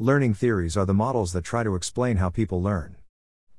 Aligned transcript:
Learning 0.00 0.32
theories 0.32 0.76
are 0.76 0.86
the 0.86 0.94
models 0.94 1.32
that 1.32 1.42
try 1.42 1.64
to 1.64 1.74
explain 1.74 2.18
how 2.18 2.30
people 2.30 2.62
learn. 2.62 2.94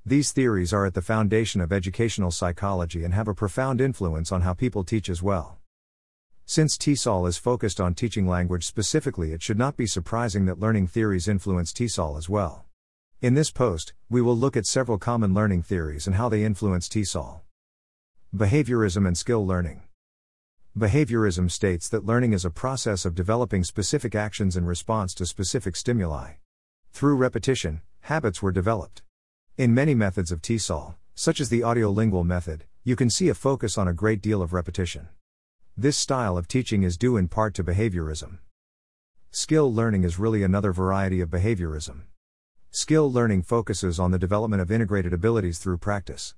These 0.06 0.32
theories 0.32 0.72
are 0.72 0.86
at 0.86 0.94
the 0.94 1.02
foundation 1.02 1.60
of 1.60 1.74
educational 1.74 2.32
psychology 2.32 3.04
and 3.04 3.14
have 3.14 3.28
a 3.28 3.34
profound 3.34 3.82
influence 3.82 4.32
on 4.32 4.44
how 4.44 4.54
people 4.54 4.86
teach 4.86 5.10
as 5.10 5.22
well. 5.22 5.58
Since 6.46 6.78
TESOL 6.78 7.28
is 7.28 7.38
focused 7.38 7.82
on 7.82 7.94
teaching 7.94 8.26
language 8.26 8.66
specifically, 8.66 9.34
it 9.34 9.44
should 9.44 9.58
not 9.58 9.76
be 9.76 9.86
surprising 9.86 10.46
that 10.46 10.62
learning 10.62 10.88
theories 10.88 11.28
influence 11.28 11.74
TESOL 11.74 12.18
as 12.18 12.30
well. 12.30 12.64
In 13.22 13.34
this 13.34 13.52
post, 13.52 13.92
we 14.10 14.22
will 14.22 14.38
look 14.38 14.56
at 14.56 14.66
several 14.66 14.98
common 14.98 15.34
learning 15.34 15.64
theories 15.64 16.08
and 16.08 16.16
how 16.16 16.30
they 16.30 16.46
influence 16.46 16.88
TESOL. 16.88 17.42
Behaviorism 18.34 19.06
and 19.06 19.18
skill 19.18 19.46
learning. 19.46 19.82
Behaviorism 20.78 21.50
states 21.50 21.90
that 21.90 22.06
learning 22.06 22.32
is 22.32 22.46
a 22.46 22.52
process 22.52 23.04
of 23.04 23.16
developing 23.16 23.64
specific 23.64 24.14
actions 24.14 24.56
in 24.56 24.66
response 24.66 25.16
to 25.16 25.26
specific 25.26 25.76
stimuli. 25.76 26.34
Through 26.92 27.16
repetition, 27.16 27.82
habits 28.02 28.42
were 28.44 28.52
developed. 28.52 29.02
In 29.58 29.74
many 29.74 29.96
methods 29.96 30.32
of 30.32 30.44
TESOL, 30.44 30.96
such 31.16 31.42
as 31.42 31.50
the 31.50 31.62
audiolingual 31.62 32.24
method, 32.24 32.66
you 32.84 32.96
can 32.96 33.10
see 33.10 33.30
a 33.30 33.34
focus 33.34 33.80
on 33.80 33.88
a 33.88 33.94
great 33.94 34.22
deal 34.22 34.44
of 34.44 34.54
repetition. 34.54 35.10
This 35.76 35.98
style 35.98 36.38
of 36.38 36.48
teaching 36.48 36.84
is 36.84 36.98
due 36.98 37.18
in 37.18 37.28
part 37.28 37.56
to 37.56 37.64
behaviorism. 37.64 38.38
Skill 39.32 39.74
learning 39.74 40.04
is 40.04 40.20
really 40.20 40.44
another 40.44 40.72
variety 40.72 41.20
of 41.20 41.30
behaviorism. 41.30 42.04
Skill 42.70 43.12
learning 43.12 43.42
focuses 43.42 44.00
on 44.00 44.12
the 44.12 44.20
development 44.20 44.62
of 44.62 44.72
integrated 44.72 45.14
abilities 45.14 45.58
through 45.58 45.80
practice. 45.80 46.36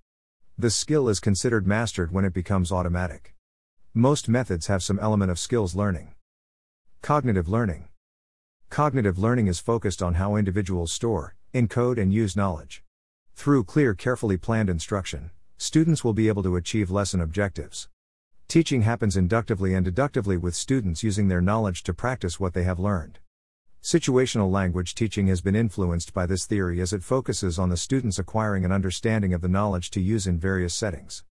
The 0.58 0.72
skill 0.72 1.10
is 1.10 1.20
considered 1.20 1.68
mastered 1.68 2.14
when 2.14 2.24
it 2.24 2.34
becomes 2.34 2.72
automatic. 2.72 3.36
Most 3.94 4.30
methods 4.30 4.68
have 4.68 4.82
some 4.82 5.00
element 5.00 5.32
of 5.32 5.38
skills 5.38 5.76
learning. 5.76 6.14
Cognitive 7.02 7.50
learning. 7.50 7.90
Cognitive 8.70 9.20
learning 9.20 9.48
is 9.48 9.60
focused 9.60 10.02
on 10.02 10.14
how 10.14 10.38
individuals 10.38 10.94
store, 10.94 11.36
encode, 11.54 12.02
and 12.02 12.14
use 12.14 12.34
knowledge. 12.34 12.86
Through 13.36 13.66
clear, 13.66 13.94
carefully 13.94 14.38
planned 14.38 14.70
instruction, 14.70 15.32
students 15.58 16.06
will 16.06 16.14
be 16.14 16.30
able 16.30 16.42
to 16.44 16.56
achieve 16.56 16.90
lesson 16.90 17.20
objectives. 17.20 17.90
Teaching 18.48 18.84
happens 18.84 19.18
inductively 19.18 19.74
and 19.74 19.84
deductively 19.84 20.38
with 20.38 20.56
students 20.56 21.04
using 21.04 21.28
their 21.28 21.42
knowledge 21.42 21.84
to 21.84 21.94
practice 21.94 22.40
what 22.40 22.54
they 22.54 22.64
have 22.64 22.80
learned. 22.80 23.20
Situational 23.84 24.50
language 24.50 24.96
teaching 24.96 25.28
has 25.28 25.42
been 25.42 25.56
influenced 25.56 26.14
by 26.14 26.26
this 26.26 26.46
theory 26.46 26.80
as 26.80 26.94
it 26.94 27.04
focuses 27.04 27.60
on 27.60 27.68
the 27.68 27.76
students 27.76 28.18
acquiring 28.18 28.64
an 28.64 28.72
understanding 28.72 29.34
of 29.34 29.42
the 29.42 29.50
knowledge 29.50 29.92
to 29.92 30.00
use 30.00 30.28
in 30.28 30.40
various 30.40 30.74
settings. 30.74 31.26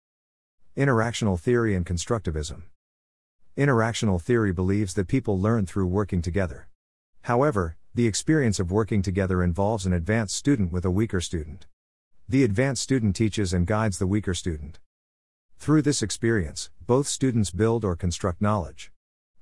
Interactional 0.77 1.39
theory 1.39 1.73
and 1.73 1.87
constructivism. 1.87 2.61
Interactional 3.57 4.21
theory 4.21 4.53
believes 4.53 4.93
that 4.93 5.07
people 5.07 5.41
learn 5.41 5.65
through 5.65 5.87
working 5.87 6.21
together. 6.21 6.67
However, 7.23 7.77
the 7.95 8.05
experience 8.05 8.59
of 8.59 8.71
working 8.71 9.01
together 9.01 9.41
involves 9.41 9.87
an 9.87 9.93
advanced 9.93 10.35
student 10.35 10.71
with 10.71 10.85
a 10.85 10.91
weaker 10.91 11.19
student. 11.19 11.65
The 12.29 12.43
advanced 12.43 12.83
student 12.83 13.15
teaches 13.15 13.53
and 13.53 13.65
guides 13.65 13.97
the 13.97 14.05
weaker 14.05 14.35
student. 14.35 14.77
Through 15.57 15.81
this 15.81 16.03
experience, 16.03 16.69
both 16.85 17.07
students 17.07 17.49
build 17.49 17.83
or 17.83 17.95
construct 17.95 18.39
knowledge. 18.39 18.91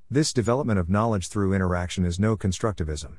This 0.10 0.32
development 0.32 0.80
of 0.80 0.90
knowledge 0.90 1.28
through 1.28 1.54
interaction 1.54 2.06
is 2.06 2.18
no 2.18 2.38
constructivism. 2.38 3.18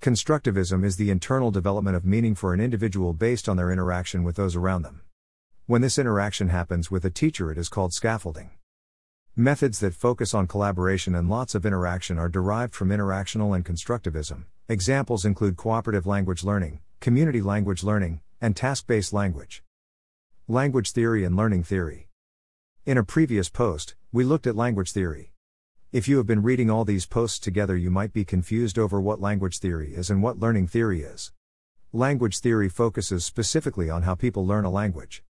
Constructivism 0.00 0.86
is 0.86 0.96
the 0.96 1.10
internal 1.10 1.50
development 1.50 1.96
of 1.96 2.06
meaning 2.06 2.34
for 2.34 2.54
an 2.54 2.60
individual 2.60 3.12
based 3.12 3.46
on 3.46 3.58
their 3.58 3.70
interaction 3.70 4.22
with 4.24 4.36
those 4.36 4.56
around 4.56 4.80
them. 4.80 5.02
When 5.66 5.80
this 5.80 5.96
interaction 5.96 6.48
happens 6.48 6.90
with 6.90 7.04
a 7.04 7.10
teacher, 7.10 7.52
it 7.52 7.56
is 7.56 7.68
called 7.68 7.94
scaffolding. 7.94 8.50
Methods 9.36 9.78
that 9.78 9.94
focus 9.94 10.34
on 10.34 10.48
collaboration 10.48 11.14
and 11.14 11.30
lots 11.30 11.54
of 11.54 11.64
interaction 11.64 12.18
are 12.18 12.28
derived 12.28 12.74
from 12.74 12.88
interactional 12.88 13.54
and 13.54 13.64
constructivism. 13.64 14.46
Examples 14.68 15.24
include 15.24 15.56
cooperative 15.56 16.04
language 16.04 16.42
learning, 16.42 16.80
community 16.98 17.40
language 17.40 17.84
learning, 17.84 18.22
and 18.40 18.56
task 18.56 18.88
based 18.88 19.12
language. 19.12 19.62
Language 20.48 20.90
theory 20.90 21.24
and 21.24 21.36
learning 21.36 21.62
theory. 21.62 22.08
In 22.84 22.98
a 22.98 23.04
previous 23.04 23.48
post, 23.48 23.94
we 24.10 24.24
looked 24.24 24.48
at 24.48 24.56
language 24.56 24.90
theory. 24.90 25.30
If 25.92 26.08
you 26.08 26.16
have 26.16 26.26
been 26.26 26.42
reading 26.42 26.70
all 26.70 26.84
these 26.84 27.06
posts 27.06 27.38
together, 27.38 27.76
you 27.76 27.90
might 27.90 28.12
be 28.12 28.24
confused 28.24 28.80
over 28.80 29.00
what 29.00 29.20
language 29.20 29.60
theory 29.60 29.94
is 29.94 30.10
and 30.10 30.24
what 30.24 30.40
learning 30.40 30.66
theory 30.66 31.02
is. 31.02 31.30
Language 31.92 32.40
theory 32.40 32.68
focuses 32.68 33.24
specifically 33.24 33.88
on 33.88 34.02
how 34.02 34.16
people 34.16 34.44
learn 34.44 34.64
a 34.64 34.70
language. 34.70 35.22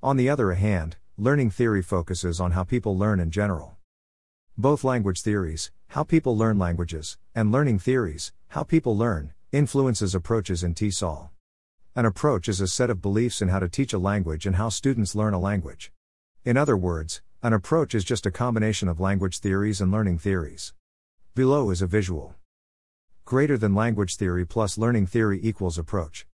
On 0.00 0.16
the 0.16 0.30
other 0.30 0.52
hand, 0.52 0.96
learning 1.16 1.50
theory 1.50 1.82
focuses 1.82 2.38
on 2.38 2.52
how 2.52 2.62
people 2.62 2.96
learn 2.96 3.18
in 3.18 3.32
general. 3.32 3.78
Both 4.56 4.84
language 4.84 5.22
theories, 5.22 5.72
how 5.88 6.04
people 6.04 6.38
learn 6.38 6.56
languages, 6.56 7.18
and 7.34 7.50
learning 7.50 7.80
theories, 7.80 8.32
how 8.48 8.62
people 8.62 8.96
learn, 8.96 9.32
influences 9.50 10.14
approaches 10.14 10.62
in 10.62 10.74
TESOL. 10.74 11.30
An 11.96 12.06
approach 12.06 12.48
is 12.48 12.60
a 12.60 12.68
set 12.68 12.90
of 12.90 13.02
beliefs 13.02 13.42
in 13.42 13.48
how 13.48 13.58
to 13.58 13.68
teach 13.68 13.92
a 13.92 13.98
language 13.98 14.46
and 14.46 14.54
how 14.54 14.68
students 14.68 15.16
learn 15.16 15.34
a 15.34 15.40
language. 15.40 15.90
In 16.44 16.56
other 16.56 16.76
words, 16.76 17.20
an 17.42 17.52
approach 17.52 17.92
is 17.92 18.04
just 18.04 18.24
a 18.24 18.30
combination 18.30 18.86
of 18.86 19.00
language 19.00 19.40
theories 19.40 19.80
and 19.80 19.90
learning 19.90 20.18
theories. 20.18 20.74
Below 21.34 21.70
is 21.70 21.82
a 21.82 21.88
visual. 21.88 22.36
Greater 23.24 23.58
than 23.58 23.74
language 23.74 24.14
theory 24.14 24.46
plus 24.46 24.78
learning 24.78 25.06
theory 25.06 25.40
equals 25.42 25.76
approach. 25.76 26.24